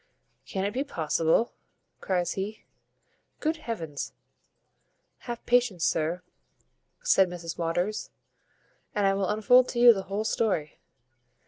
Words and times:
"Can 0.47 0.65
it 0.65 0.73
be 0.73 0.83
possible?" 0.83 1.53
cries 1.99 2.31
he, 2.31 2.63
"Good 3.39 3.57
heavens!" 3.57 4.13
"Have 5.29 5.45
patience, 5.45 5.85
sir," 5.85 6.23
said 7.03 7.29
Mrs 7.29 7.59
Waters, 7.59 8.09
"and 8.95 9.05
I 9.05 9.13
will 9.13 9.29
unfold 9.29 9.69
to 9.69 9.79
you 9.79 9.93
the 9.93 10.01
whole 10.09 10.23
story. 10.23 10.79